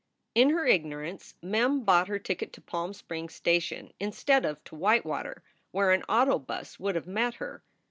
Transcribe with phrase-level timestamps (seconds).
[0.33, 5.43] In her ignorance Mem bought her ticket to Palm Springs station, instead of to Whitewater,
[5.69, 7.61] where an auto bus would have met her.